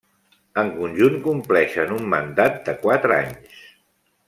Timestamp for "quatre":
2.87-3.17